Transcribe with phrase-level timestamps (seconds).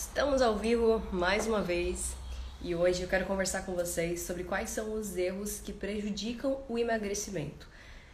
[0.00, 2.16] Estamos ao vivo mais uma vez
[2.62, 6.78] e hoje eu quero conversar com vocês sobre quais são os erros que prejudicam o
[6.78, 7.68] emagrecimento.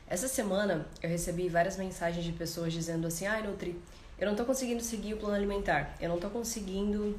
[0.09, 3.80] Essa semana eu recebi várias mensagens de pessoas dizendo assim: ai, Nutri,
[4.19, 7.18] eu não tô conseguindo seguir o plano alimentar, eu não tô conseguindo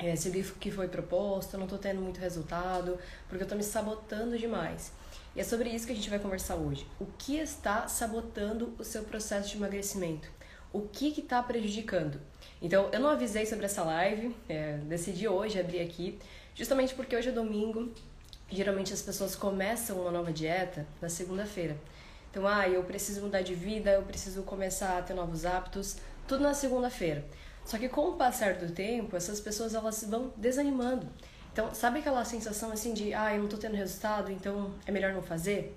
[0.00, 2.98] é, seguir o que foi proposto, eu não tô tendo muito resultado,
[3.28, 4.90] porque eu tô me sabotando demais.
[5.36, 6.84] E é sobre isso que a gente vai conversar hoje.
[6.98, 10.28] O que está sabotando o seu processo de emagrecimento?
[10.72, 12.20] O que está prejudicando?
[12.60, 16.18] Então, eu não avisei sobre essa live, é, decidi hoje abrir aqui,
[16.54, 17.92] justamente porque hoje é domingo,
[18.50, 21.76] geralmente as pessoas começam uma nova dieta na segunda-feira.
[22.30, 25.96] Então, ah, eu preciso mudar de vida, eu preciso começar a ter novos hábitos,
[26.26, 27.24] tudo na segunda-feira.
[27.64, 31.08] Só que com o passar do tempo, essas pessoas elas vão desanimando.
[31.52, 35.12] Então, sabe aquela sensação assim de, ah, eu não tô tendo resultado, então é melhor
[35.12, 35.76] não fazer?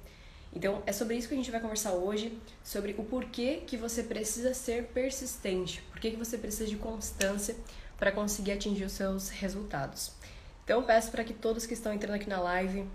[0.54, 4.04] Então, é sobre isso que a gente vai conversar hoje, sobre o porquê que você
[4.04, 7.56] precisa ser persistente, porquê que você precisa de constância
[7.98, 10.12] para conseguir atingir os seus resultados.
[10.64, 12.86] Então, peço para que todos que estão entrando aqui na live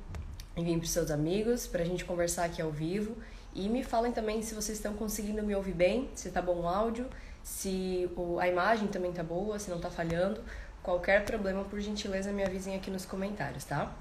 [0.57, 3.17] enviem para seus amigos, para a gente conversar aqui ao vivo.
[3.55, 6.69] E me falem também se vocês estão conseguindo me ouvir bem, se está bom o
[6.69, 7.07] áudio,
[7.43, 8.09] se
[8.39, 10.43] a imagem também está boa, se não está falhando.
[10.83, 13.95] Qualquer problema, por gentileza, me avisem aqui nos comentários, tá?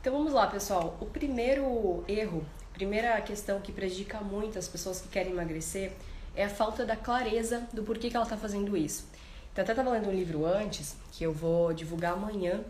[0.00, 0.96] Então vamos lá, pessoal.
[1.00, 5.92] O primeiro erro primeira questão que prejudica muito as pessoas que querem emagrecer
[6.36, 9.06] é a falta da clareza do porquê que ela está fazendo isso.
[9.52, 12.64] Então, até estava lendo um livro antes, que eu vou divulgar amanhã,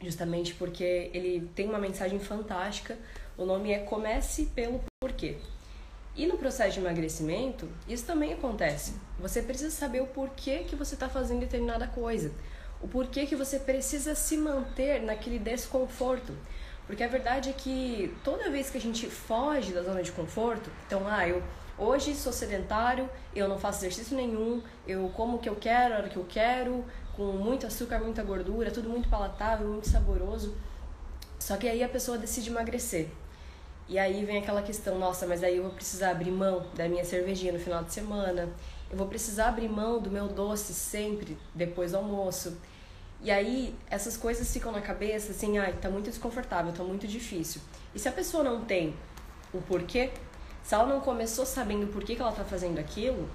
[0.00, 2.96] justamente porque ele tem uma mensagem fantástica.
[3.36, 5.36] O nome é Comece pelo Porquê.
[6.14, 8.94] E no processo de emagrecimento, isso também acontece.
[9.18, 12.32] Você precisa saber o porquê que você está fazendo determinada coisa.
[12.80, 16.32] O porquê que você precisa se manter naquele desconforto.
[16.90, 20.68] Porque a verdade é que toda vez que a gente foge da zona de conforto,
[20.88, 21.40] então, ah, eu
[21.78, 25.98] hoje sou sedentário, eu não faço exercício nenhum, eu como o que eu quero, a
[25.98, 30.56] hora que eu quero, com muito açúcar, muita gordura, tudo muito palatável, muito saboroso.
[31.38, 33.06] Só que aí a pessoa decide emagrecer.
[33.88, 37.04] E aí vem aquela questão, nossa, mas aí eu vou precisar abrir mão da minha
[37.04, 38.48] cervejinha no final de semana,
[38.90, 42.58] eu vou precisar abrir mão do meu doce sempre depois do almoço.
[43.22, 47.60] E aí essas coisas ficam na cabeça assim, ai, tá muito desconfortável, tá muito difícil.
[47.94, 48.94] E se a pessoa não tem
[49.52, 50.10] o porquê,
[50.62, 53.28] se ela não começou sabendo por que, que ela tá fazendo aquilo,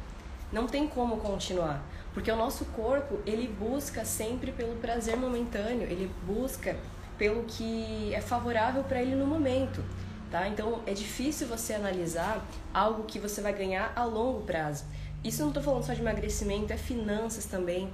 [0.52, 1.84] não tem como continuar.
[2.14, 6.76] Porque o nosso corpo, ele busca sempre pelo prazer momentâneo, ele busca
[7.18, 9.84] pelo que é favorável para ele no momento,
[10.32, 10.48] tá?
[10.48, 14.86] Então é difícil você analisar algo que você vai ganhar a longo prazo.
[15.24, 17.92] Isso não estou falando só de emagrecimento, é finanças também,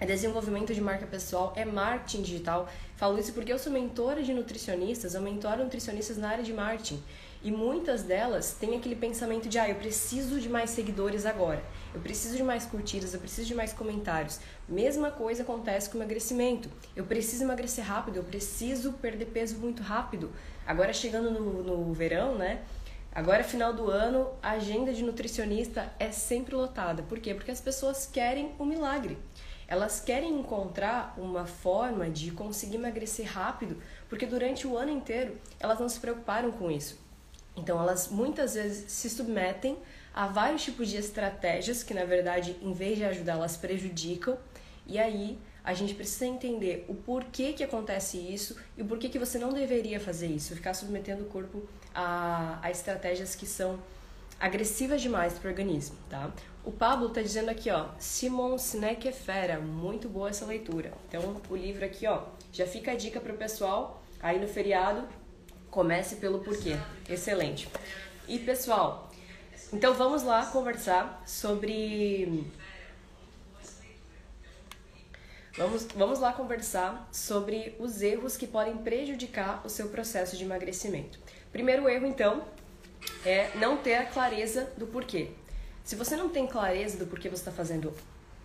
[0.00, 2.68] é desenvolvimento de marca pessoal, é marketing digital.
[2.96, 7.02] Falo isso porque eu sou mentora de nutricionistas, eu mentoro nutricionistas na área de marketing.
[7.42, 11.62] E muitas delas têm aquele pensamento de, ah, eu preciso de mais seguidores agora,
[11.94, 14.40] eu preciso de mais curtidas, eu preciso de mais comentários.
[14.66, 16.70] Mesma coisa acontece com o emagrecimento.
[16.96, 20.32] Eu preciso emagrecer rápido, eu preciso perder peso muito rápido.
[20.66, 22.62] Agora chegando no, no verão, né?
[23.14, 27.04] Agora, final do ano, a agenda de nutricionista é sempre lotada.
[27.04, 27.32] Por quê?
[27.32, 29.16] Porque as pessoas querem o um milagre.
[29.66, 35.78] Elas querem encontrar uma forma de conseguir emagrecer rápido, porque durante o ano inteiro elas
[35.78, 37.02] não se preocuparam com isso.
[37.56, 39.78] Então, elas muitas vezes se submetem
[40.12, 44.36] a vários tipos de estratégias que, na verdade, em vez de ajudar, elas prejudicam.
[44.86, 49.18] E aí, a gente precisa entender o porquê que acontece isso e o porquê que
[49.18, 53.78] você não deveria fazer isso, ficar submetendo o corpo a, a estratégias que são
[54.38, 56.30] agressivas demais para o organismo, tá?
[56.64, 60.94] O Pablo está dizendo aqui, ó, Simon Sinek é fera, muito boa essa leitura.
[61.06, 65.06] Então, o livro aqui, ó, já fica a dica para o pessoal aí no feriado,
[65.70, 66.76] comece pelo porquê.
[67.08, 67.68] Excelente.
[68.26, 69.10] E pessoal,
[69.70, 72.50] então vamos lá conversar sobre
[75.56, 81.20] Vamos, vamos lá conversar sobre os erros que podem prejudicar o seu processo de emagrecimento.
[81.52, 82.42] Primeiro erro, então,
[83.24, 85.30] é não ter a clareza do porquê.
[85.84, 87.92] Se você não tem clareza do porquê você está fazendo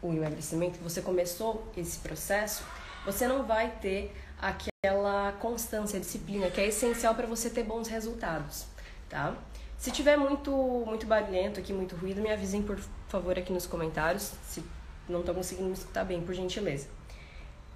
[0.01, 2.65] o emagrecimento, você começou esse processo,
[3.06, 8.65] você não vai ter aquela constância, disciplina que é essencial para você ter bons resultados,
[9.07, 9.38] tá?
[9.77, 10.51] Se tiver muito
[10.86, 12.77] muito barulhento aqui, muito ruído, me avisem por
[13.07, 14.62] favor aqui nos comentários, se
[15.07, 16.89] não estão conseguindo me escutar bem, por gentileza.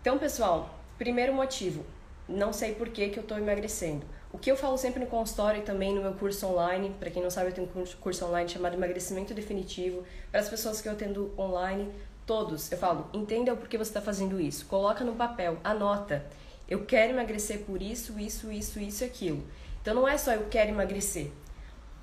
[0.02, 1.86] Então, pessoal, primeiro motivo,
[2.28, 4.06] não sei por que, que eu estou emagrecendo.
[4.34, 7.22] O que eu falo sempre no consultório e também no meu curso online, para quem
[7.22, 10.04] não sabe, eu tenho um curso online chamado Emagrecimento Definitivo.
[10.32, 11.94] Para as pessoas que eu atendo online,
[12.26, 14.66] todos, eu falo, entenda o porquê você está fazendo isso.
[14.66, 16.26] Coloca no papel, anota.
[16.68, 19.44] Eu quero emagrecer por isso, isso, isso, isso e aquilo.
[19.80, 21.30] Então não é só eu quero emagrecer.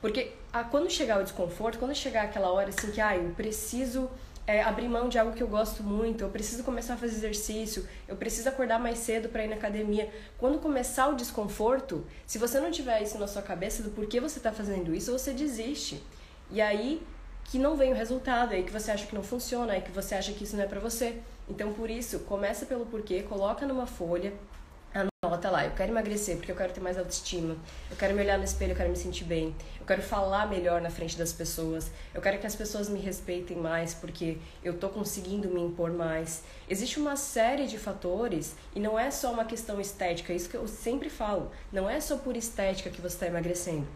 [0.01, 4.09] Porque ah, quando chegar o desconforto, quando chegar aquela hora assim que ah, eu preciso
[4.51, 7.87] é, abrir mão de algo que eu gosto muito, eu preciso começar a fazer exercício,
[8.09, 10.11] eu preciso acordar mais cedo para ir na academia.
[10.39, 14.39] Quando começar o desconforto, se você não tiver isso na sua cabeça do porquê você
[14.41, 16.03] está fazendo isso, você desiste.
[16.51, 17.01] E aí
[17.45, 20.17] que não vem o resultado, aí que você acha que não funciona, aí que você
[20.17, 21.21] acha que isso não é para você.
[21.49, 24.33] Então, por isso, começa pelo porquê, coloca numa folha,
[24.93, 27.57] Anota lá, eu quero emagrecer porque eu quero ter mais autoestima.
[27.91, 29.55] Eu quero me olhar no espelho, eu quero me sentir bem.
[29.79, 31.91] Eu quero falar melhor na frente das pessoas.
[32.13, 36.43] Eu quero que as pessoas me respeitem mais porque eu tô conseguindo me impor mais.
[36.69, 40.57] Existe uma série de fatores e não é só uma questão estética, é isso que
[40.57, 41.53] eu sempre falo.
[41.71, 43.87] Não é só por estética que você está emagrecendo.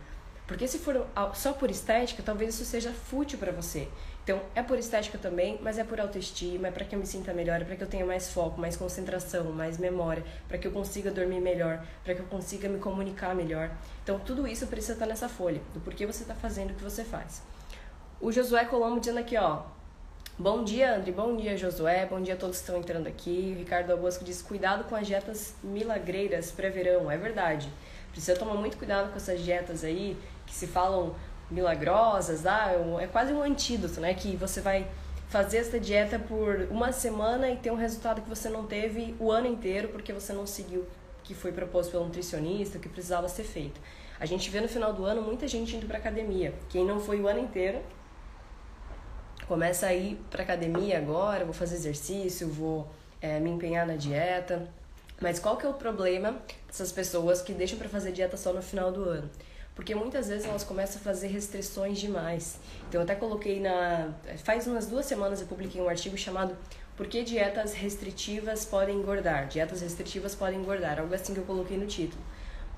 [0.46, 3.88] Porque se for só por estética, talvez isso seja fútil para você.
[4.24, 7.34] Então, é por estética também, mas é por autoestima, é para que eu me sinta
[7.34, 10.72] melhor, é para que eu tenha mais foco, mais concentração, mais memória, para que eu
[10.72, 13.70] consiga dormir melhor, para que eu consiga me comunicar melhor.
[14.02, 17.04] Então, tudo isso precisa estar nessa folha, do porquê você está fazendo o que você
[17.04, 17.42] faz.
[18.18, 19.62] O Josué Colombo dizendo aqui, ó.
[20.38, 21.12] Bom dia, André.
[21.12, 22.06] Bom dia, Josué.
[22.06, 23.52] Bom dia a todos que estão entrando aqui.
[23.54, 27.10] O Ricardo Albosco diz: cuidado com as dietas milagreiras pré-verão.
[27.10, 27.68] É verdade.
[28.10, 30.16] Precisa tomar muito cuidado com essas dietas aí
[30.46, 31.14] que se falam
[31.50, 34.14] milagrosas, ah, é quase um antídoto, né?
[34.14, 34.86] Que você vai
[35.28, 39.30] fazer essa dieta por uma semana e ter um resultado que você não teve o
[39.30, 40.86] ano inteiro porque você não seguiu o
[41.24, 43.80] que foi proposto pelo nutricionista, o que precisava ser feito.
[44.20, 46.54] A gente vê no final do ano muita gente indo para academia.
[46.68, 47.80] Quem não foi o ano inteiro
[49.46, 52.88] começa a ir para academia agora, vou fazer exercício, vou
[53.20, 54.68] é, me empenhar na dieta.
[55.20, 56.36] Mas qual que é o problema
[56.66, 59.30] dessas pessoas que deixam para fazer dieta só no final do ano?
[59.74, 62.58] Porque muitas vezes elas começam a fazer restrições demais.
[62.88, 64.12] Então, eu até coloquei na.
[64.44, 66.56] Faz umas duas semanas eu publiquei um artigo chamado
[66.96, 69.48] Por que dietas restritivas podem engordar?
[69.48, 72.22] Dietas restritivas podem engordar, algo assim que eu coloquei no título.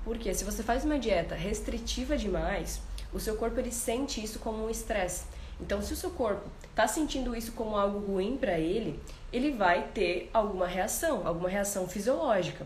[0.03, 2.81] Porque se você faz uma dieta restritiva demais,
[3.13, 5.25] o seu corpo ele sente isso como um estresse.
[5.59, 8.99] Então, se o seu corpo está sentindo isso como algo ruim para ele,
[9.33, 12.65] ele vai ter alguma reação, alguma reação fisiológica.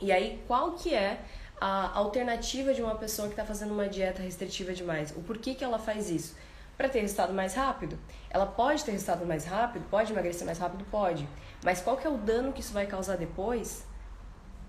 [0.00, 1.20] E aí, qual que é
[1.60, 5.10] a alternativa de uma pessoa que está fazendo uma dieta restritiva demais.
[5.16, 6.36] O porquê que ela faz isso?
[6.76, 7.98] Para ter resultado mais rápido.
[8.30, 11.28] Ela pode ter resultado mais rápido, pode emagrecer mais rápido, pode.
[11.64, 13.84] Mas qual que é o dano que isso vai causar depois?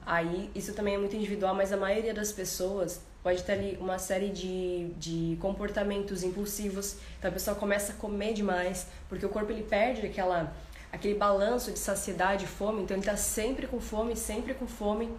[0.05, 3.99] Aí, isso também é muito individual, mas a maioria das pessoas pode ter ali uma
[3.99, 6.95] série de, de comportamentos impulsivos.
[7.19, 10.51] Então a pessoa começa a comer demais, porque o corpo ele perde aquela,
[10.91, 15.13] aquele balanço de saciedade e fome, então ele está sempre com fome, sempre com fome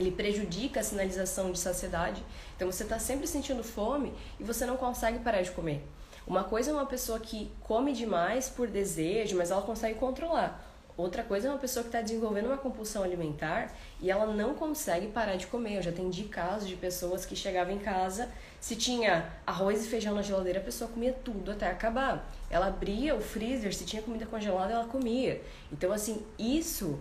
[0.00, 2.22] ele prejudica a sinalização de saciedade.
[2.56, 5.82] Então você está sempre sentindo fome e você não consegue parar de comer.
[6.26, 10.66] Uma coisa é uma pessoa que come demais por desejo, mas ela consegue controlar.
[10.96, 15.06] Outra coisa é uma pessoa que está desenvolvendo uma compulsão alimentar e ela não consegue
[15.06, 15.78] parar de comer.
[15.78, 18.28] Eu já atendi casos de pessoas que chegavam em casa,
[18.60, 22.30] se tinha arroz e feijão na geladeira, a pessoa comia tudo até acabar.
[22.50, 25.40] Ela abria o freezer, se tinha comida congelada, ela comia.
[25.72, 26.98] Então, assim, isso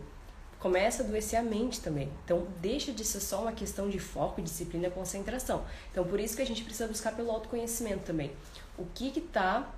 [0.59, 2.11] começa a adoecer a mente também.
[2.25, 5.63] Então, deixa de ser só uma questão de foco, disciplina e concentração.
[5.91, 8.31] Então, por isso que a gente precisa buscar pelo autoconhecimento também.
[8.77, 9.73] O que está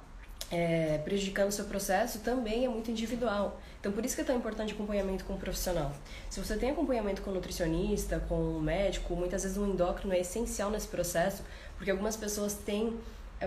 [0.50, 3.60] é, prejudicando o seu processo também é muito individual.
[3.80, 5.92] Então, por isso que é tão importante acompanhamento com um profissional.
[6.30, 10.20] Se você tem acompanhamento com um nutricionista, com um médico, muitas vezes um endócrino é
[10.20, 11.44] essencial nesse processo,
[11.78, 12.98] porque algumas pessoas têm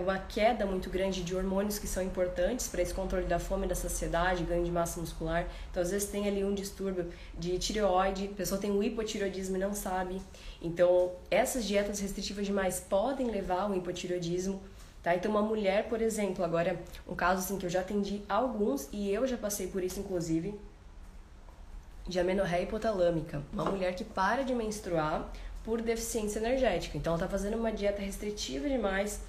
[0.01, 3.75] uma queda muito grande de hormônios que são importantes para esse controle da fome, da
[3.75, 5.47] saciedade, ganho de massa muscular.
[5.71, 9.59] Então, às vezes, tem ali um distúrbio de tireoide, a pessoa tem um hipotireoidismo e
[9.59, 10.21] não sabe.
[10.61, 14.61] Então, essas dietas restritivas demais podem levar ao hipotireoidismo.
[15.01, 15.15] Tá?
[15.15, 16.77] Então, uma mulher, por exemplo, agora,
[17.07, 20.59] um caso assim que eu já atendi alguns e eu já passei por isso, inclusive,
[22.05, 23.41] de amenorreia hipotalâmica.
[23.53, 25.31] Uma mulher que para de menstruar
[25.63, 26.97] por deficiência energética.
[26.97, 29.21] Então, ela está fazendo uma dieta restritiva demais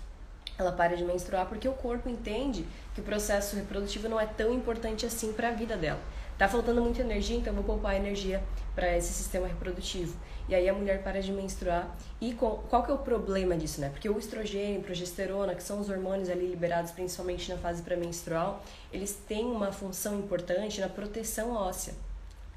[0.59, 4.53] ela para de menstruar porque o corpo entende que o processo reprodutivo não é tão
[4.53, 6.01] importante assim para a vida dela.
[6.39, 8.43] Tá faltando muita energia, então vou poupar energia
[8.75, 10.15] para esse sistema reprodutivo.
[10.49, 11.97] E aí a mulher para de menstruar.
[12.21, 13.89] E com, qual que é o problema disso, né?
[13.89, 19.19] Porque o estrogênio, progesterona, que são os hormônios ali liberados principalmente na fase pré-menstrual, eles
[19.27, 21.95] têm uma função importante na proteção óssea.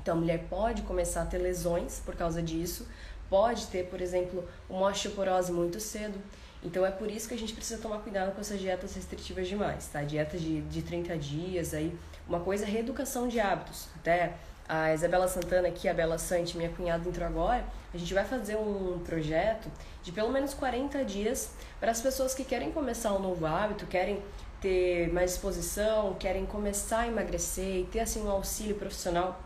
[0.02, 2.86] Então a mulher pode começar a ter lesões por causa disso,
[3.30, 6.20] pode ter, por exemplo, uma osteoporose muito cedo.
[6.62, 9.88] Então é por isso que a gente precisa tomar cuidado com essas dietas restritivas demais,
[9.88, 10.04] tá?
[10.04, 11.98] Dietas de, de 30 dias, aí
[12.28, 13.88] uma coisa é reeducação de hábitos.
[13.96, 14.34] Até
[14.68, 17.64] a Isabela Santana aqui, a Bela Sante, minha cunhada entrou agora,
[17.94, 19.68] a gente vai fazer um projeto
[20.04, 24.22] de pelo menos 40 dias para as pessoas que querem começar um novo hábito, querem
[24.62, 29.42] ter mais disposição, querem começar a emagrecer e ter assim um auxílio profissional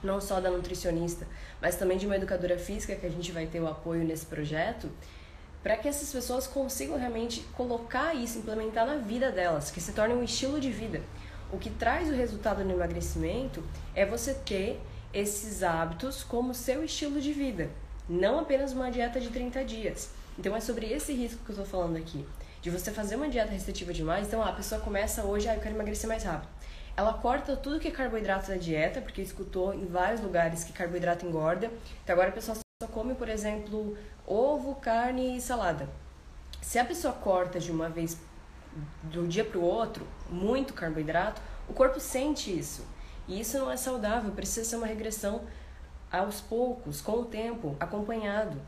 [0.00, 1.26] não só da nutricionista,
[1.60, 4.88] mas também de uma educadora física que a gente vai ter o apoio nesse projeto
[5.62, 10.14] para que essas pessoas consigam realmente colocar isso, implementar na vida delas, que se torne
[10.14, 11.02] um estilo de vida.
[11.52, 14.80] O que traz o resultado no emagrecimento é você ter
[15.12, 17.70] esses hábitos como seu estilo de vida,
[18.08, 20.10] não apenas uma dieta de 30 dias.
[20.38, 22.24] Então é sobre esse risco que eu estou falando aqui.
[22.60, 25.74] De você fazer uma dieta restritiva demais, então a pessoa começa hoje, ah, eu quero
[25.74, 26.48] emagrecer mais rápido.
[26.96, 31.24] Ela corta tudo que é carboidrato da dieta, porque escutou em vários lugares que carboidrato
[31.24, 31.70] engorda.
[32.02, 33.96] Então agora a pessoa só come, por exemplo,
[34.28, 35.88] ovo, carne e salada.
[36.60, 38.18] Se a pessoa corta de uma vez
[39.04, 42.84] do dia para o outro muito carboidrato, o corpo sente isso.
[43.26, 45.42] E isso não é saudável, precisa ser uma regressão
[46.10, 48.60] aos poucos, com o tempo, acompanhado,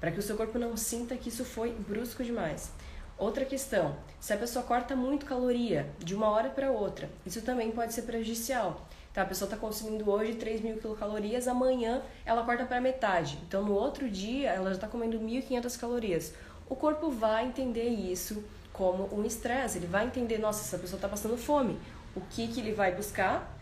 [0.00, 2.72] para que o seu corpo não sinta que isso foi brusco demais.
[3.18, 7.72] Outra questão, se a pessoa corta muito caloria de uma hora para outra, isso também
[7.72, 8.86] pode ser prejudicial.
[9.12, 13.36] Tá, a pessoa está consumindo hoje 3 mil quilocalorias, amanhã ela corta para metade.
[13.48, 16.32] Então, no outro dia, ela já está comendo 1.500 calorias.
[16.68, 19.78] O corpo vai entender isso como um estresse.
[19.78, 21.76] Ele vai entender, nossa, essa pessoa está passando fome.
[22.14, 23.52] O que, que ele vai buscar?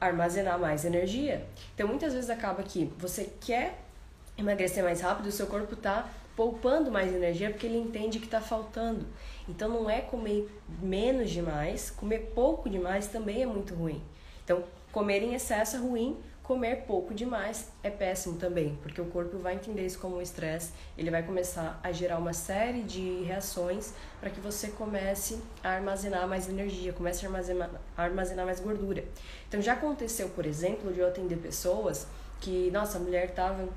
[0.00, 1.46] Armazenar mais energia.
[1.76, 3.78] Então, muitas vezes acaba que você quer
[4.36, 6.08] emagrecer mais rápido, o seu corpo está
[6.40, 9.06] poupando mais energia porque ele entende que está faltando.
[9.46, 10.48] Então, não é comer
[10.80, 14.02] menos demais, comer pouco demais também é muito ruim.
[14.42, 19.36] Então, comer em excesso é ruim, comer pouco demais é péssimo também, porque o corpo
[19.36, 23.92] vai entender isso como um estresse, ele vai começar a gerar uma série de reações
[24.18, 27.28] para que você comece a armazenar mais energia, comece a
[27.98, 29.04] armazenar, mais gordura.
[29.46, 32.06] Então, já aconteceu, por exemplo, de eu atender pessoas
[32.40, 33.68] que, nossa, a mulher estava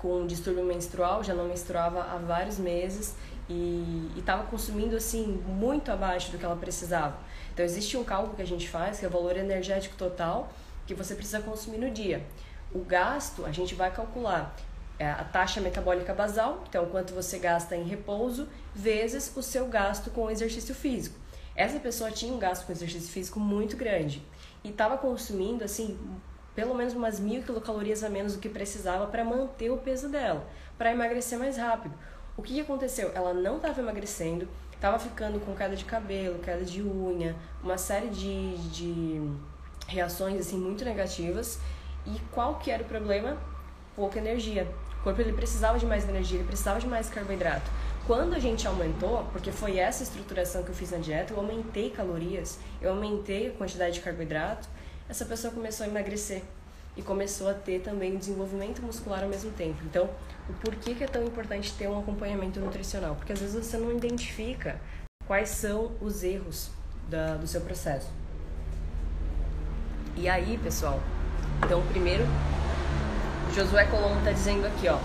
[0.00, 3.14] com um distúrbio menstrual, já não menstruava há vários meses
[3.48, 7.16] e estava consumindo assim muito abaixo do que ela precisava.
[7.52, 10.52] Então existe um cálculo que a gente faz, que é o valor energético total
[10.86, 12.24] que você precisa consumir no dia.
[12.72, 14.54] O gasto, a gente vai calcular
[14.98, 20.10] é, a taxa metabólica basal, então quanto você gasta em repouso, vezes o seu gasto
[20.10, 21.18] com exercício físico.
[21.54, 24.22] Essa pessoa tinha um gasto com exercício físico muito grande
[24.62, 25.98] e estava consumindo assim
[26.58, 30.44] pelo menos umas mil quilocalorias a menos do que precisava para manter o peso dela,
[30.76, 31.94] para emagrecer mais rápido.
[32.36, 33.12] O que aconteceu?
[33.14, 34.48] Ela não estava emagrecendo,
[34.80, 39.30] Tava ficando com queda de cabelo, queda de unha, uma série de, de
[39.88, 41.58] reações assim muito negativas.
[42.06, 43.36] E qual que era o problema?
[43.96, 44.68] Pouca energia.
[45.00, 47.68] O corpo ele precisava de mais energia, ele precisava de mais carboidrato.
[48.06, 51.90] Quando a gente aumentou, porque foi essa estruturação que eu fiz na dieta, eu aumentei
[51.90, 54.68] calorias, eu aumentei a quantidade de carboidrato,
[55.08, 56.42] essa pessoa começou a emagrecer
[56.96, 59.78] e começou a ter também desenvolvimento muscular ao mesmo tempo.
[59.84, 60.10] Então,
[60.48, 63.14] o porquê que é tão importante ter um acompanhamento nutricional?
[63.14, 64.80] Porque às vezes você não identifica
[65.26, 66.70] quais são os erros
[67.08, 68.10] da, do seu processo.
[70.16, 71.00] E aí, pessoal,
[71.64, 72.24] então primeiro,
[73.54, 74.98] Josué Colombo está dizendo aqui, ó,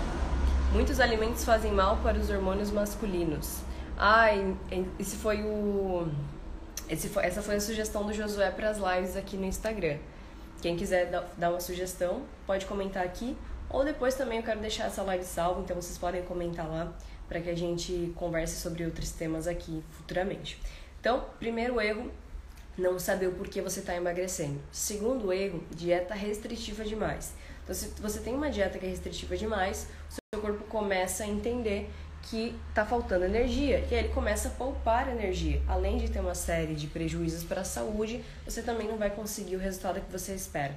[0.74, 3.60] muitos alimentos fazem mal para os hormônios masculinos.
[3.96, 4.56] Ai,
[4.98, 6.08] esse foi o,
[7.10, 9.98] foi, essa foi a sugestão do Josué para as lives aqui no Instagram.
[10.62, 13.36] Quem quiser dar uma sugestão, pode comentar aqui.
[13.70, 16.94] Ou depois também eu quero deixar essa live salva, então vocês podem comentar lá
[17.28, 20.62] para que a gente converse sobre outros temas aqui futuramente.
[21.00, 22.12] Então, primeiro erro,
[22.78, 24.60] não saber o porquê você está emagrecendo.
[24.72, 27.34] Segundo erro, dieta restritiva demais.
[27.64, 31.28] Então, se você tem uma dieta que é restritiva demais, o seu corpo começa a
[31.28, 31.90] entender
[32.24, 33.80] que está faltando energia.
[33.90, 35.62] E aí ele começa a poupar energia.
[35.68, 39.56] Além de ter uma série de prejuízos para a saúde, você também não vai conseguir
[39.56, 40.76] o resultado que você espera.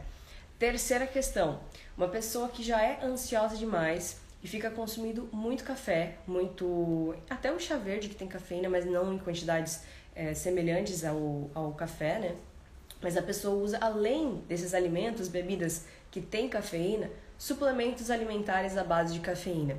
[0.58, 1.60] Terceira questão:
[1.96, 7.14] uma pessoa que já é ansiosa demais e fica consumindo muito café, muito.
[7.28, 9.82] até o chá verde que tem cafeína, mas não em quantidades
[10.14, 12.34] é, semelhantes ao, ao café, né?
[13.00, 19.12] Mas a pessoa usa, além desses alimentos, bebidas que têm cafeína, suplementos alimentares à base
[19.12, 19.76] de cafeína.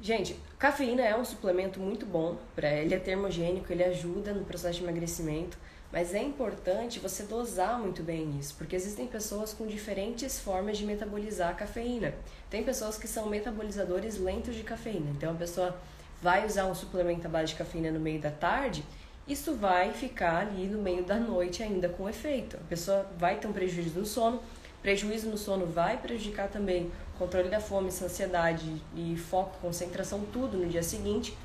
[0.00, 4.78] Gente, cafeína é um suplemento muito bom, para ele é termogênico, ele ajuda no processo
[4.78, 5.56] de emagrecimento,
[5.90, 10.84] mas é importante você dosar muito bem isso, porque existem pessoas com diferentes formas de
[10.84, 12.14] metabolizar a cafeína.
[12.50, 15.74] Tem pessoas que são metabolizadores lentos de cafeína, então a pessoa
[16.20, 18.84] vai usar um suplemento à base de cafeína no meio da tarde,
[19.26, 22.56] isso vai ficar ali no meio da noite ainda com efeito.
[22.56, 24.40] A pessoa vai ter um prejuízo no sono,
[24.86, 30.68] prejuízo no sono vai prejudicar também controle da fome, saciedade e foco, concentração, tudo no
[30.68, 31.36] dia seguinte.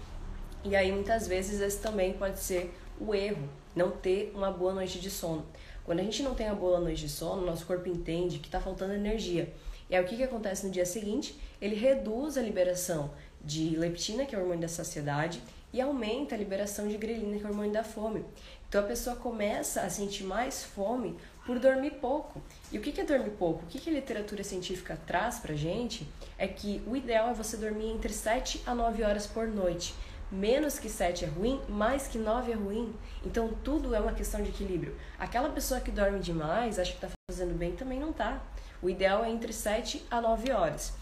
[0.63, 4.99] E aí muitas vezes esse também pode ser o erro, não ter uma boa noite
[4.99, 5.43] de sono.
[5.83, 8.61] Quando a gente não tem uma boa noite de sono, nosso corpo entende que está
[8.61, 9.51] faltando energia.
[9.89, 11.35] E aí o que, que acontece no dia seguinte?
[11.59, 13.09] Ele reduz a liberação
[13.43, 15.41] de leptina, que é o hormônio da saciedade,
[15.73, 18.25] e aumenta a liberação de grelina, que é o hormônio da fome.
[18.67, 22.41] Então a pessoa começa a sentir mais fome por dormir pouco.
[22.71, 23.63] E o que é dormir pouco?
[23.63, 27.89] O que a literatura científica traz pra gente é que o ideal é você dormir
[27.91, 29.93] entre 7 a 9 horas por noite.
[30.31, 32.95] menos que 7 é ruim, mais que 9 é ruim.
[33.25, 34.95] Então tudo é uma questão de equilíbrio.
[35.19, 38.41] Aquela pessoa que dorme demais, acha que está fazendo bem, também não tá.
[38.81, 40.93] O ideal é entre 7 a 9 horas.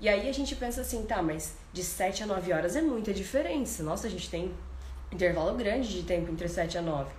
[0.00, 3.12] E aí a gente pensa assim, tá, mas de 7 a 9 horas é muita
[3.12, 3.82] diferença.
[3.82, 4.52] Nossa, a gente tem
[5.10, 7.10] intervalo grande de tempo entre 7 a 9.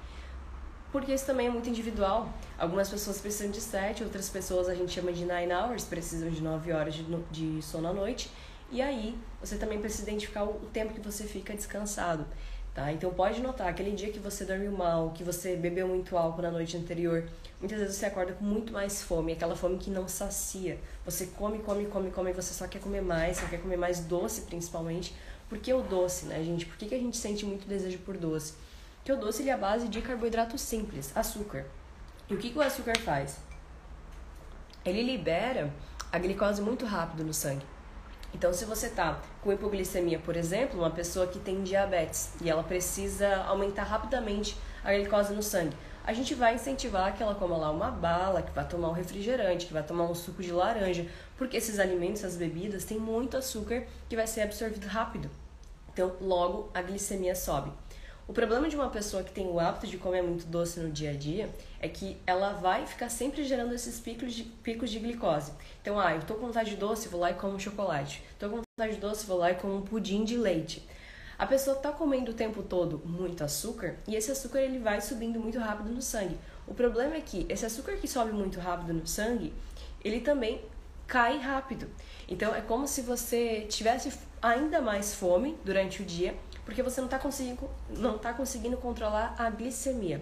[0.92, 2.30] Porque isso também é muito individual.
[2.58, 6.42] Algumas pessoas precisam de 7, outras pessoas a gente chama de 9 hours, precisam de
[6.42, 8.30] 9 horas de, de sono à noite.
[8.72, 12.26] E aí, você também precisa identificar o tempo que você fica descansado.
[12.74, 12.92] Tá?
[12.92, 16.52] Então pode notar, aquele dia que você dormiu mal, que você bebeu muito álcool na
[16.52, 17.26] noite anterior,
[17.66, 20.80] muitas vezes você acorda com muito mais fome, aquela fome que não sacia.
[21.04, 24.42] Você come, come, come, come, você só quer comer mais, só quer comer mais doce
[24.42, 25.16] principalmente.
[25.50, 26.68] Por que o doce, né, gente?
[26.68, 28.54] Por que, que a gente sente muito desejo por doce?
[28.98, 31.66] Porque o doce ele é a base de carboidrato simples, açúcar.
[32.30, 33.38] E o que, que o açúcar faz?
[34.86, 35.74] Ele libera
[36.12, 37.66] a glicose muito rápido no sangue.
[38.32, 42.64] Então, se você tá com hipoglicemia, por exemplo, uma pessoa que tem diabetes e ela
[42.64, 47.72] precisa aumentar rapidamente a glicose no sangue, a gente vai incentivar que ela coma lá
[47.72, 51.58] uma bala, que vai tomar um refrigerante, que vai tomar um suco de laranja, porque
[51.58, 55.30] esses alimentos, essas bebidas, têm muito açúcar que vai ser absorvido rápido.
[55.92, 57.72] Então, logo a glicemia sobe.
[58.28, 61.12] O problema de uma pessoa que tem o hábito de comer muito doce no dia
[61.12, 65.54] a dia é que ela vai ficar sempre gerando esses picos de, picos de glicose.
[65.82, 68.24] Então, ah, eu tô com vontade de doce, vou lá e como um chocolate.
[68.38, 70.88] Tô com vontade de doce, vou lá e como um pudim de leite.
[71.38, 75.40] A pessoa tá comendo o tempo todo muito açúcar e esse açúcar ele vai subindo
[75.40, 76.38] muito rápido no sangue.
[76.68, 79.54] O problema é que esse açúcar que sobe muito rápido no sangue,
[80.04, 80.62] ele também
[81.06, 81.88] cai rápido.
[82.28, 84.12] Então é como se você tivesse
[84.42, 89.36] ainda mais fome durante o dia porque você não está conseguindo, não tá conseguindo controlar
[89.38, 90.22] a glicemia.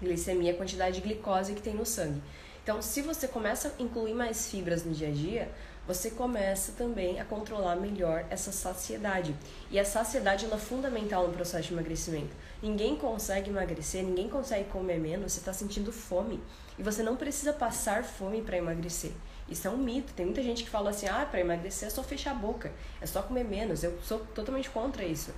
[0.00, 2.22] Glicemia é a quantidade de glicose que tem no sangue.
[2.62, 5.50] Então, se você começa a incluir mais fibras no dia a dia,
[5.86, 9.34] você começa também a controlar melhor essa saciedade.
[9.70, 12.34] E a saciedade ela é fundamental no processo de emagrecimento.
[12.62, 16.40] Ninguém consegue emagrecer, ninguém consegue comer menos, você está sentindo fome.
[16.78, 19.12] E você não precisa passar fome para emagrecer.
[19.48, 20.12] Isso é um mito.
[20.14, 23.06] Tem muita gente que fala assim: ah, para emagrecer é só fechar a boca, é
[23.06, 23.82] só comer menos.
[23.82, 25.32] Eu sou totalmente contra isso.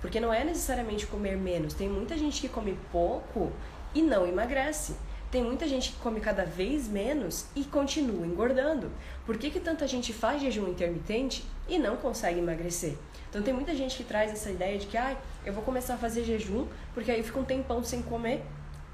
[0.00, 1.74] Porque não é necessariamente comer menos.
[1.74, 3.50] Tem muita gente que come pouco
[3.94, 4.94] e não emagrece.
[5.30, 8.90] Tem muita gente que come cada vez menos e continua engordando.
[9.24, 12.96] Por que, que tanta gente faz jejum intermitente e não consegue emagrecer?
[13.28, 15.98] Então tem muita gente que traz essa ideia de que ah, eu vou começar a
[15.98, 18.44] fazer jejum porque aí eu fico um tempão sem comer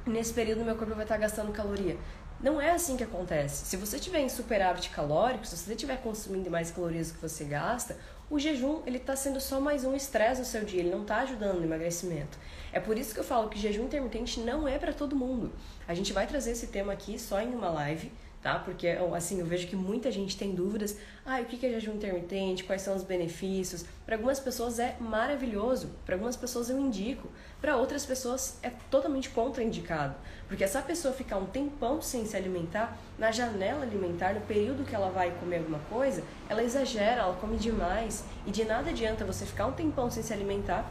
[0.07, 1.97] e nesse período meu corpo vai estar gastando caloria.
[2.43, 3.67] Não é assim que acontece.
[3.67, 7.45] Se você tiver em superávit calórico, se você estiver consumindo mais calorias do que você
[7.45, 7.97] gasta,
[8.33, 11.19] o jejum ele está sendo só mais um estresse no seu dia, ele não está
[11.19, 12.39] ajudando no emagrecimento.
[12.73, 15.53] É por isso que eu falo que jejum intermitente não é para todo mundo.
[15.87, 18.11] A gente vai trazer esse tema aqui só em uma live,
[18.43, 18.59] tá?
[18.59, 20.97] Porque assim, eu vejo que muita gente tem dúvidas.
[21.25, 22.65] Ah, o que é jejum intermitente?
[22.65, 23.85] Quais são os benefícios?
[24.05, 27.29] Para algumas pessoas é maravilhoso, para algumas pessoas eu indico,
[27.61, 30.17] para outras pessoas é totalmente contraindicado.
[30.49, 34.95] Porque essa pessoa ficar um tempão sem se alimentar, na janela alimentar, no período que
[34.95, 38.25] ela vai comer alguma coisa, ela exagera, ela come demais.
[38.45, 40.91] E de nada adianta você ficar um tempão sem se alimentar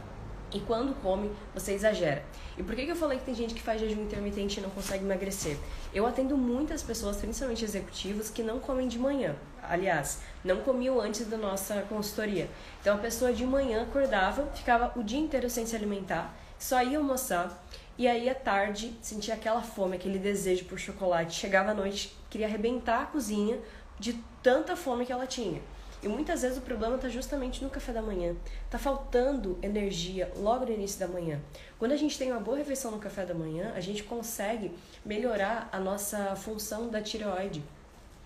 [0.54, 2.22] e quando come, você exagera.
[2.56, 4.70] E por que, que eu falei que tem gente que faz jejum intermitente e não
[4.70, 5.56] consegue emagrecer?
[5.94, 9.34] Eu atendo muitas pessoas, principalmente executivos, que não comem de manhã.
[9.62, 12.50] Aliás, não comiam antes da nossa consultoria.
[12.80, 16.98] Então a pessoa de manhã acordava, ficava o dia inteiro sem se alimentar, só ia
[16.98, 17.64] almoçar,
[17.96, 21.38] e aí à tarde sentia aquela fome, aquele desejo por chocolate.
[21.38, 23.58] Chegava à noite, queria arrebentar a cozinha
[23.98, 25.60] de tanta fome que ela tinha.
[26.02, 28.34] E muitas vezes o problema está justamente no café da manhã.
[28.64, 31.40] Está faltando energia logo no início da manhã.
[31.78, 34.72] Quando a gente tem uma boa refeição no café da manhã, a gente consegue
[35.04, 37.62] melhorar a nossa função da tireoide.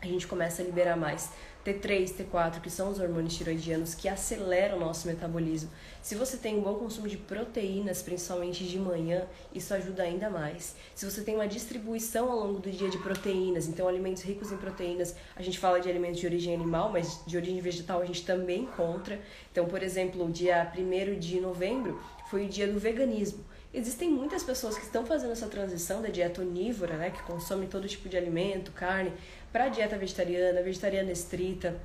[0.01, 1.31] A gente começa a liberar mais
[1.67, 5.69] T3, T4, que são os hormônios tiroidianos que aceleram o nosso metabolismo.
[6.01, 10.77] Se você tem um bom consumo de proteínas, principalmente de manhã, isso ajuda ainda mais.
[10.95, 14.57] Se você tem uma distribuição ao longo do dia de proteínas, então alimentos ricos em
[14.57, 18.25] proteínas, a gente fala de alimentos de origem animal, mas de origem vegetal a gente
[18.25, 19.21] também encontra.
[19.51, 22.01] Então, por exemplo, o dia 1 de novembro
[22.31, 23.45] foi o dia do veganismo.
[23.75, 27.87] Existem muitas pessoas que estão fazendo essa transição da dieta onívora, né, que consome todo
[27.87, 29.13] tipo de alimento, carne,
[29.53, 31.77] para dieta vegetariana, vegetariana estrita.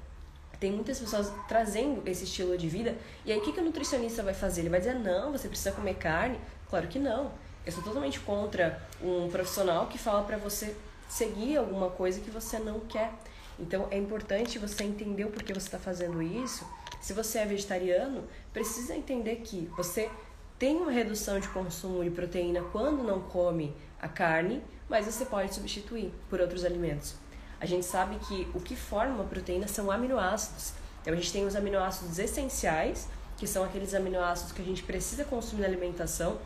[0.60, 2.96] Tem muitas pessoas trazendo esse estilo de vida.
[3.26, 4.62] E aí, o que, que o nutricionista vai fazer?
[4.62, 6.40] Ele vai dizer: não, você precisa comer carne?
[6.70, 7.32] Claro que não.
[7.66, 10.76] Eu sou totalmente contra um profissional que fala para você
[11.08, 13.12] seguir alguma coisa que você não quer.
[13.60, 16.66] Então, é importante você entender o porquê você está fazendo isso.
[17.00, 20.10] Se você é vegetariano, precisa entender que você
[20.58, 25.54] tem uma redução de consumo de proteína quando não come a carne, mas você pode
[25.54, 27.16] substituir por outros alimentos.
[27.62, 30.74] A gente sabe que o que forma uma proteína são aminoácidos.
[31.02, 35.24] Então a gente tem os aminoácidos essenciais, que são aqueles aminoácidos que a gente precisa
[35.24, 36.40] consumir na alimentação,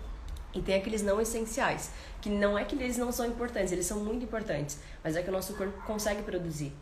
[0.54, 1.90] e tem aqueles não essenciais,
[2.22, 5.30] que não é que eles não são importantes, eles são muito importantes, mas é que
[5.30, 6.74] o nosso corpo consegue produzir.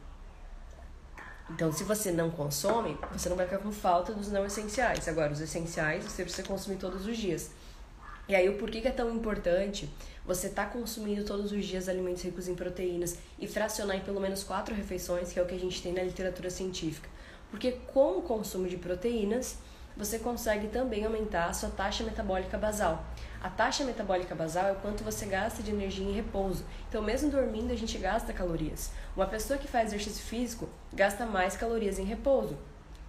[1.50, 5.08] Então, se você não consome, você não vai ficar com falta dos não essenciais.
[5.08, 7.52] Agora, os essenciais você precisa consumir todos os dias.
[8.28, 9.92] E aí, o porquê que é tão importante
[10.26, 14.22] você estar tá consumindo todos os dias alimentos ricos em proteínas e fracionar em pelo
[14.22, 17.10] menos quatro refeições, que é o que a gente tem na literatura científica.
[17.52, 19.58] Porque com o consumo de proteínas,
[19.96, 23.06] você consegue também aumentar a sua taxa metabólica basal.
[23.42, 26.66] A taxa metabólica basal é o quanto você gasta de energia em repouso.
[26.90, 28.92] Então, mesmo dormindo, a gente gasta calorias.
[29.16, 32.58] Uma pessoa que faz exercício físico gasta mais calorias em repouso.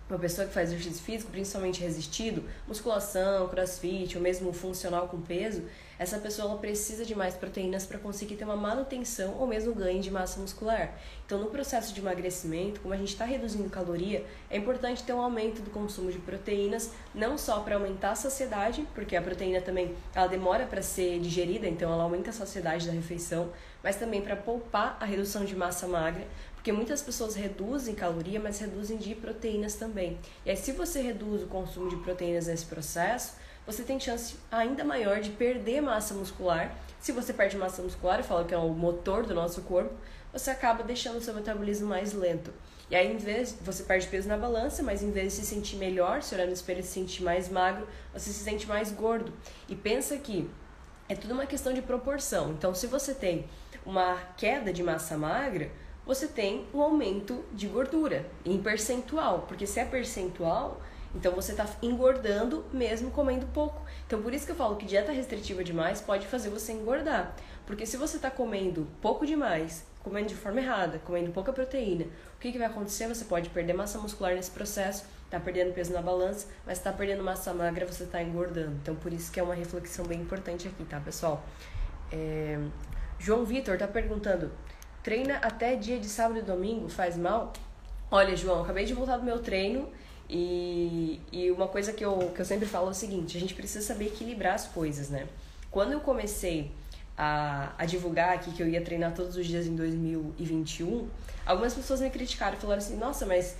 [0.08, 5.62] Uma pessoa que faz exercício físico, principalmente resistido, musculação, crossfit ou mesmo funcional com peso,
[5.98, 10.10] essa pessoa precisa de mais proteínas para conseguir ter uma manutenção ou mesmo ganho de
[10.10, 10.92] massa muscular.
[11.24, 15.22] Então, no processo de emagrecimento, como a gente está reduzindo caloria, é importante ter um
[15.22, 19.94] aumento do consumo de proteínas, não só para aumentar a saciedade, porque a proteína também
[20.14, 23.50] ela demora para ser digerida, então ela aumenta a saciedade da refeição,
[23.82, 26.26] mas também para poupar a redução de massa magra,
[26.64, 30.18] porque muitas pessoas reduzem caloria, mas reduzem de proteínas também.
[30.46, 33.34] E aí, se você reduz o consumo de proteínas nesse processo,
[33.66, 36.74] você tem chance ainda maior de perder massa muscular.
[36.98, 39.92] Se você perde massa muscular, eu falo que é o motor do nosso corpo,
[40.32, 42.50] você acaba deixando o seu metabolismo mais lento.
[42.90, 45.76] E aí, em vez você perde peso na balança, mas em vez de se sentir
[45.76, 49.34] melhor, se olhar no espelho e se sentir mais magro, você se sente mais gordo.
[49.68, 50.50] E pensa que
[51.10, 52.52] é tudo uma questão de proporção.
[52.52, 53.44] Então, se você tem
[53.84, 55.70] uma queda de massa magra,
[56.06, 60.80] você tem um aumento de gordura em percentual, porque se é percentual,
[61.14, 63.80] então você está engordando mesmo comendo pouco.
[64.06, 67.34] Então por isso que eu falo que dieta restritiva demais pode fazer você engordar.
[67.66, 72.38] Porque se você está comendo pouco demais, comendo de forma errada, comendo pouca proteína, o
[72.38, 73.08] que, que vai acontecer?
[73.08, 77.22] Você pode perder massa muscular nesse processo, está perdendo peso na balança, mas está perdendo
[77.22, 78.72] massa magra, você está engordando.
[78.82, 81.42] Então por isso que é uma reflexão bem importante aqui, tá, pessoal?
[82.12, 82.58] É...
[83.18, 84.50] João Vitor está perguntando:
[85.04, 87.52] treina até dia de sábado e domingo, faz mal?
[88.10, 89.88] Olha, João, acabei de voltar do meu treino
[90.28, 93.54] e, e uma coisa que eu, que eu sempre falo é o seguinte: a gente
[93.54, 95.28] precisa saber equilibrar as coisas, né?
[95.70, 96.72] Quando eu comecei
[97.18, 101.06] a, a divulgar aqui que eu ia treinar todos os dias em 2021,
[101.44, 103.56] algumas pessoas me criticaram, falaram assim: nossa, mas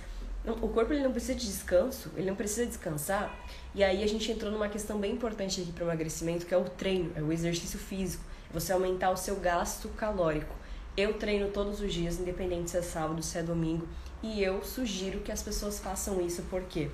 [0.47, 3.37] o corpo ele não precisa de descanso, ele não precisa descansar.
[3.75, 6.57] E aí a gente entrou numa questão bem importante aqui para o emagrecimento, que é
[6.57, 10.64] o treino, é o exercício físico, você aumentar o seu gasto calórico.
[10.97, 13.87] Eu treino todos os dias, independente se é sábado, se é domingo.
[14.23, 16.89] E eu sugiro que as pessoas façam isso porque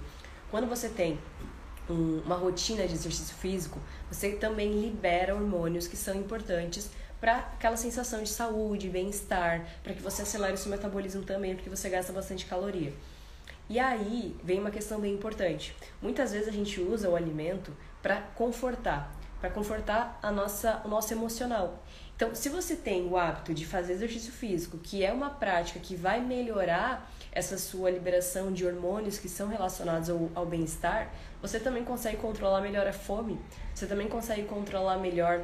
[0.50, 1.20] quando você tem
[1.90, 7.78] um, uma rotina de exercício físico, você também libera hormônios que são importantes para aquela
[7.78, 12.12] sensação de saúde, bem-estar, para que você acelere o seu metabolismo também, porque você gasta
[12.12, 12.92] bastante caloria.
[13.70, 15.76] E aí vem uma questão bem importante.
[16.02, 21.14] Muitas vezes a gente usa o alimento para confortar, para confortar a nossa, o nosso
[21.14, 21.82] emocional.
[22.22, 25.96] Então, se você tem o hábito de fazer exercício físico, que é uma prática que
[25.96, 31.84] vai melhorar essa sua liberação de hormônios que são relacionados ao, ao bem-estar, você também
[31.84, 33.40] consegue controlar melhor a fome,
[33.74, 35.42] você também consegue controlar melhor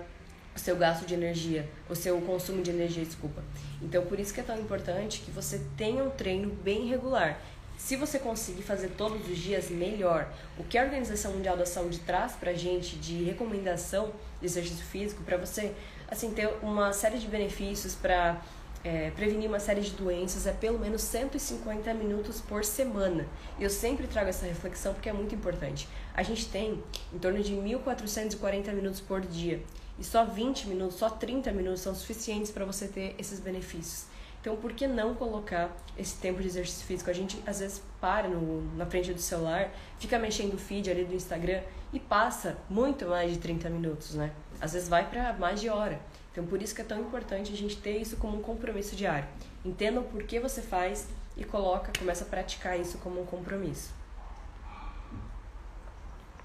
[0.56, 3.44] o seu gasto de energia, o seu consumo de energia, desculpa.
[3.82, 7.42] Então, por isso que é tão importante que você tenha um treino bem regular.
[7.76, 10.32] Se você conseguir fazer todos os dias, melhor.
[10.60, 15.24] O que a Organização Mundial da Saúde traz pra gente de recomendação de exercício físico
[15.24, 15.74] para você
[16.10, 18.41] assim ter uma série de benefícios para
[18.84, 23.28] é, prevenir uma série de doenças é pelo menos 150 minutos por semana.
[23.60, 25.88] Eu sempre trago essa reflexão porque é muito importante.
[26.13, 26.82] A gente tem
[27.13, 29.62] em torno de 1.440 minutos por dia
[30.00, 34.06] e só 20 minutos, só 30 minutos são suficientes para você ter esses benefícios.
[34.39, 37.10] Então, por que não colocar esse tempo de exercício físico?
[37.10, 41.04] A gente às vezes para no, na frente do celular, fica mexendo o feed ali
[41.04, 44.32] do Instagram e passa muito mais de 30 minutos, né?
[44.60, 46.00] Às vezes vai para mais de hora.
[46.32, 49.28] Então, por isso que é tão importante a gente ter isso como um compromisso diário.
[49.65, 53.91] Entenda o porquê você faz e coloca, começa a praticar isso como um compromisso.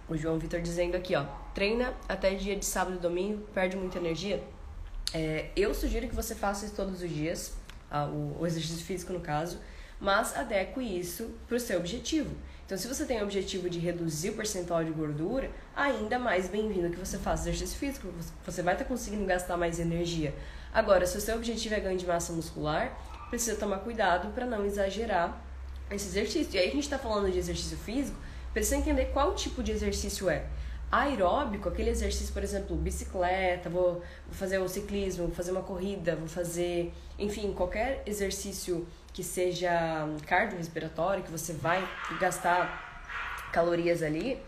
[0.08, 3.98] O João Vitor dizendo aqui, ó, treina até dia de sábado e domingo, perde muita
[3.98, 4.42] energia.
[5.14, 7.54] É, eu sugiro que você faça isso todos os dias,
[8.10, 9.58] o, o exercício físico no caso,
[10.00, 12.34] mas adeque isso para o seu objetivo.
[12.72, 16.88] Então, se você tem o objetivo de reduzir o percentual de gordura, ainda mais bem-vindo
[16.88, 18.08] que você faça exercício físico,
[18.46, 20.34] você vai estar conseguindo gastar mais energia.
[20.72, 24.64] Agora, se o seu objetivo é ganho de massa muscular, precisa tomar cuidado para não
[24.64, 25.38] exagerar
[25.90, 26.54] esse exercício.
[26.54, 28.16] E aí a gente está falando de exercício físico,
[28.54, 30.46] precisa entender qual tipo de exercício é.
[30.90, 36.26] Aeróbico, aquele exercício, por exemplo, bicicleta, vou, fazer o ciclismo, vou fazer uma corrida, vou
[36.26, 39.70] fazer, enfim, qualquer exercício que seja
[40.26, 41.86] cardiorrespiratório, que você vai
[42.18, 42.92] gastar
[43.52, 44.40] calorias ali,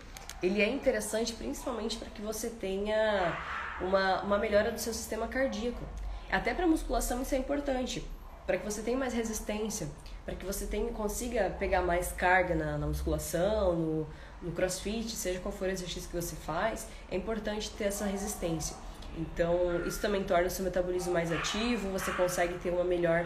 [0.42, 3.37] ele é interessante principalmente para que você tenha
[3.81, 5.83] uma, uma melhora do seu sistema cardíaco.
[6.31, 8.05] Até para musculação isso é importante,
[8.46, 9.88] para que você tenha mais resistência,
[10.24, 14.07] para que você tenha, consiga pegar mais carga na, na musculação, no,
[14.42, 18.77] no crossfit, seja qual for o exercício que você faz, é importante ter essa resistência.
[19.16, 23.24] Então, isso também torna o seu metabolismo mais ativo, você consegue ter uma melhor,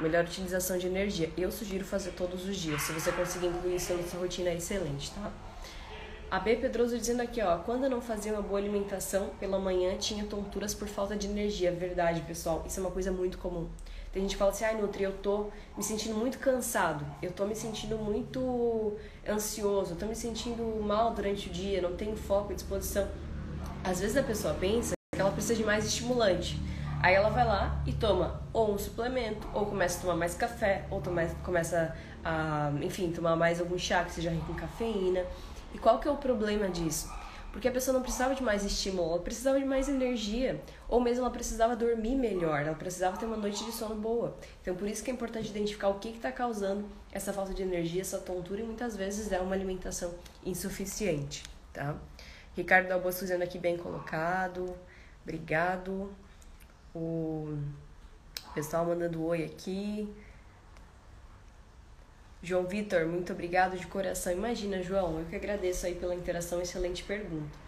[0.00, 1.30] melhor utilização de energia.
[1.36, 2.82] Eu sugiro fazer todos os dias.
[2.82, 5.30] Se você conseguir incluir isso na sua rotina, é excelente, tá?
[6.30, 9.96] A B Pedroso dizendo aqui, ó, quando eu não fazia uma boa alimentação pela manhã,
[9.96, 11.70] tinha tonturas por falta de energia.
[11.70, 13.68] Verdade, pessoal, isso é uma coisa muito comum.
[14.12, 17.44] Tem gente que fala assim, ai, Nutri, eu tô me sentindo muito cansado, eu tô
[17.46, 18.96] me sentindo muito
[19.28, 23.08] ansioso, eu tô me sentindo mal durante o dia, não tenho foco e disposição.
[23.82, 26.58] Às vezes a pessoa pensa que ela precisa de mais estimulante.
[27.04, 30.86] Aí ela vai lá e toma ou um suplemento, ou começa a tomar mais café,
[30.90, 35.22] ou toma, começa a, enfim, tomar mais algum chá que seja rico em cafeína.
[35.74, 37.12] E qual que é o problema disso?
[37.52, 41.24] Porque a pessoa não precisava de mais estímulo, ela precisava de mais energia, ou mesmo
[41.24, 44.34] ela precisava dormir melhor, ela precisava ter uma noite de sono boa.
[44.62, 48.00] Então, por isso que é importante identificar o que está causando essa falta de energia,
[48.00, 51.96] essa tontura, e muitas vezes é uma alimentação insuficiente, tá?
[52.56, 54.74] Ricardo Dalbosco dizendo aqui bem colocado,
[55.22, 56.10] obrigado.
[56.94, 57.58] O
[58.54, 60.08] pessoal mandando oi aqui.
[62.40, 64.32] João Vitor, muito obrigado de coração.
[64.32, 67.58] Imagina, João, eu que agradeço aí pela interação, excelente pergunta.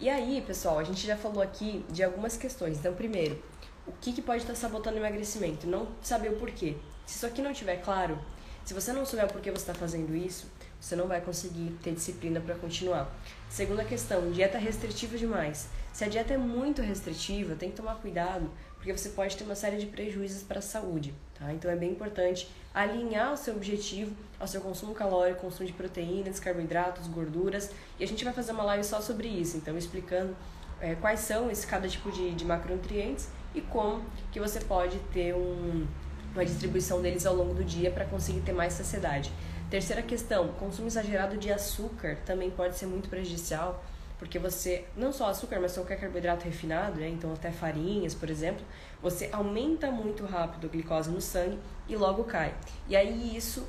[0.00, 2.78] E aí, pessoal, a gente já falou aqui de algumas questões.
[2.78, 3.40] Então, primeiro,
[3.86, 5.66] o que, que pode estar sabotando o emagrecimento?
[5.66, 6.76] Não saber o porquê.
[7.06, 8.18] Se isso aqui não estiver claro,
[8.64, 10.46] se você não souber o porquê você está fazendo isso,
[10.80, 13.12] você não vai conseguir ter disciplina para continuar.
[13.48, 15.68] Segunda questão, dieta restritiva demais.
[15.92, 19.54] Se a dieta é muito restritiva, tem que tomar cuidado, porque você pode ter uma
[19.54, 21.12] série de prejuízos para a saúde.
[21.38, 21.52] Tá?
[21.52, 26.38] Então é bem importante alinhar o seu objetivo ao seu consumo calórico, consumo de proteínas,
[26.38, 27.70] carboidratos, gorduras.
[27.98, 30.36] E a gente vai fazer uma live só sobre isso, então explicando
[30.80, 35.34] é, quais são esse cada tipo de, de macronutrientes e como que você pode ter
[35.34, 35.86] um,
[36.32, 39.32] uma distribuição deles ao longo do dia para conseguir ter mais saciedade.
[39.70, 43.84] Terceira questão, consumo exagerado de açúcar também pode ser muito prejudicial
[44.18, 47.08] porque você, não só açúcar, mas qualquer carboidrato refinado, né?
[47.08, 48.64] então até farinhas, por exemplo,
[49.00, 52.52] você aumenta muito rápido a glicose no sangue e logo cai.
[52.88, 53.64] E aí isso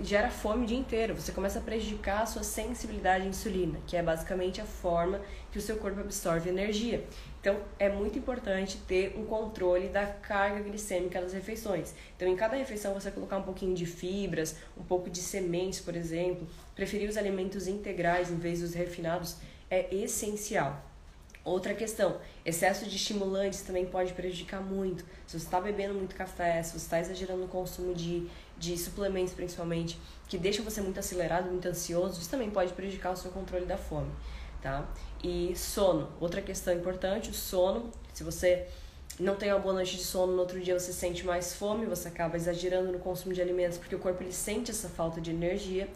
[0.00, 3.96] gera fome o dia inteiro, você começa a prejudicar a sua sensibilidade à insulina, que
[3.96, 7.04] é basicamente a forma que o seu corpo absorve energia.
[7.40, 11.92] Então, é muito importante ter um controle da carga glicêmica das refeições.
[12.16, 15.96] Então, em cada refeição, você colocar um pouquinho de fibras, um pouco de sementes, por
[15.96, 19.36] exemplo, preferir os alimentos integrais em vez dos refinados
[19.68, 20.92] é essencial.
[21.44, 25.04] Outra questão, excesso de estimulantes também pode prejudicar muito.
[25.26, 28.28] Se você está bebendo muito café, se você está exagerando no consumo de,
[28.62, 29.98] de suplementos principalmente,
[30.28, 33.76] que deixam você muito acelerado, muito ansioso, isso também pode prejudicar o seu controle da
[33.76, 34.08] fome,
[34.62, 34.88] tá?
[35.22, 38.68] E sono, outra questão importante, o sono, se você
[39.18, 42.06] não tem uma boa noite de sono, no outro dia você sente mais fome, você
[42.06, 45.88] acaba exagerando no consumo de alimentos porque o corpo ele sente essa falta de energia.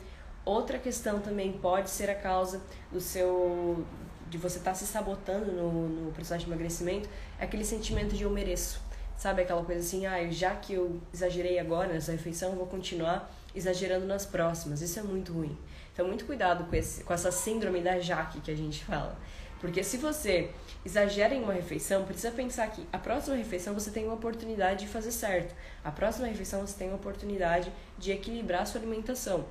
[0.45, 2.61] Outra questão também pode ser a causa
[2.93, 3.87] do seu
[4.29, 8.25] de você estar tá se sabotando no, no processo de emagrecimento, é aquele sentimento de
[8.25, 8.81] eu mereço.
[9.17, 14.07] Sabe aquela coisa assim, ah, já que eu exagerei agora nessa refeição, vou continuar exagerando
[14.07, 14.83] nas próximas.
[14.83, 15.57] Isso é muito ruim.
[15.93, 19.17] Então, muito cuidado com, esse, com essa síndrome da Jaque que a gente fala.
[19.61, 20.51] Porque se você
[20.85, 24.87] exagera em uma refeição, precisa pensar que a próxima refeição você tem uma oportunidade de
[24.87, 25.55] fazer certo.
[25.83, 29.47] A próxima refeição você tem uma oportunidade de equilibrar a sua alimentação.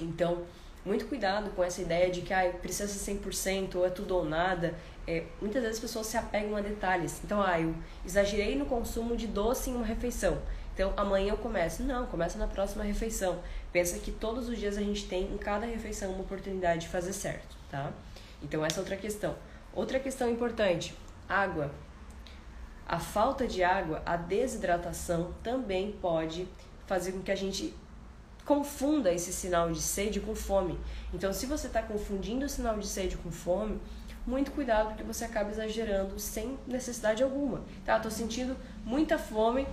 [0.00, 0.42] Então,
[0.84, 4.24] muito cuidado com essa ideia de que ah, precisa ser 100% ou é tudo ou
[4.24, 4.74] nada.
[5.06, 7.20] É, muitas vezes as pessoas se apegam a detalhes.
[7.24, 10.38] Então, ah, eu exagerei no consumo de doce em uma refeição.
[10.74, 11.82] Então, amanhã eu começo.
[11.82, 13.40] Não, começa na próxima refeição.
[13.72, 17.12] Pensa que todos os dias a gente tem em cada refeição uma oportunidade de fazer
[17.12, 17.92] certo, tá?
[18.42, 19.36] Então, essa é outra questão.
[19.72, 20.94] Outra questão importante:
[21.28, 21.70] água.
[22.86, 26.48] A falta de água, a desidratação também pode
[26.86, 27.72] fazer com que a gente
[28.44, 30.78] confunda esse sinal de sede com fome.
[31.12, 33.80] Então, se você está confundindo o sinal de sede com fome,
[34.26, 37.62] muito cuidado porque você acaba exagerando sem necessidade alguma.
[37.84, 39.66] Tá, tô sentindo muita fome,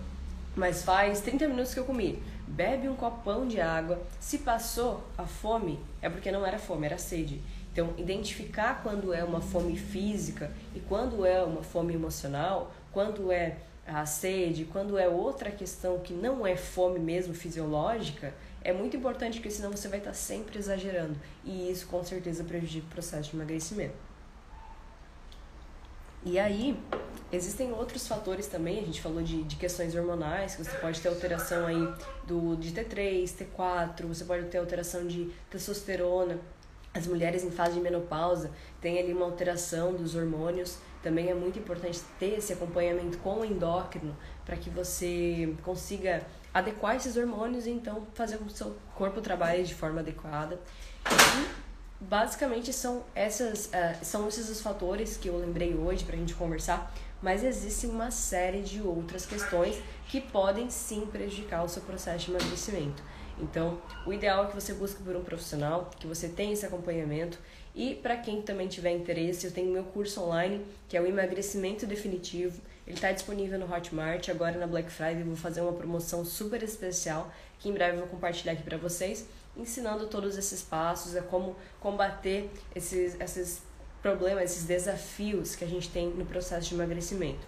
[0.56, 2.22] mas faz 30 minutos que eu comi.
[2.48, 4.02] Bebe um copão de água.
[4.20, 7.42] Se passou a fome, é porque não era fome, era sede.
[7.72, 13.58] Então, identificar quando é uma fome física e quando é uma fome emocional, quando é
[13.88, 19.40] a sede, quando é outra questão que não é fome mesmo fisiológica, é muito importante
[19.40, 23.36] porque senão você vai estar sempre exagerando e isso com certeza prejudica o processo de
[23.36, 24.10] emagrecimento.
[26.26, 26.78] E aí,
[27.32, 31.08] existem outros fatores também, a gente falou de, de questões hormonais, que você pode ter
[31.08, 31.94] alteração aí
[32.28, 36.38] do, de T3, T4, você pode ter alteração de testosterona.
[36.94, 40.78] As mulheres em fase de menopausa têm ali uma alteração dos hormônios.
[41.02, 46.96] Também é muito importante ter esse acompanhamento com o endócrino para que você consiga adequar
[46.96, 50.60] esses hormônios e então fazer com que o seu corpo trabalhe de forma adequada.
[51.06, 56.20] E basicamente são essas uh, são esses os fatores que eu lembrei hoje para a
[56.20, 61.82] gente conversar, mas existe uma série de outras questões que podem sim prejudicar o seu
[61.82, 63.04] processo de emagrecimento.
[63.42, 67.40] Então, o ideal é que você busque por um profissional, que você tenha esse acompanhamento.
[67.74, 71.86] E para quem também tiver interesse, eu tenho meu curso online, que é o Emagrecimento
[71.86, 72.60] Definitivo.
[72.90, 77.32] Ele está disponível no Hotmart, agora na Black Friday vou fazer uma promoção super especial,
[77.60, 81.56] que em breve eu vou compartilhar aqui para vocês, ensinando todos esses passos, a como
[81.80, 83.62] combater esses, esses
[84.02, 87.46] problemas, esses desafios que a gente tem no processo de emagrecimento.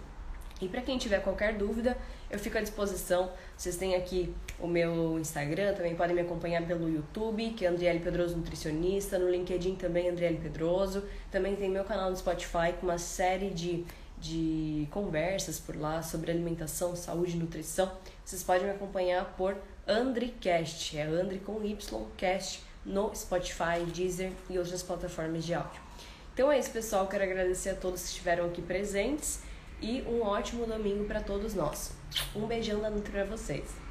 [0.60, 1.98] E para quem tiver qualquer dúvida,
[2.30, 3.32] eu fico à disposição.
[3.56, 7.98] Vocês têm aqui o meu Instagram, também podem me acompanhar pelo YouTube, que é Andriele
[7.98, 11.02] Pedroso Nutricionista, no LinkedIn também Andriele Pedroso.
[11.32, 13.84] Também tem meu canal no Spotify com uma série de,
[14.22, 17.90] de conversas por lá sobre alimentação, saúde e nutrição.
[18.24, 19.56] Vocês podem me acompanhar por
[19.86, 25.80] AndriCast, é Andri com Y Cast no Spotify, Deezer e outras plataformas de áudio.
[26.32, 27.08] Então é isso, pessoal.
[27.08, 29.40] Quero agradecer a todos que estiveram aqui presentes
[29.80, 31.90] e um ótimo domingo para todos nós.
[32.34, 33.81] Um beijão da Nutri para vocês.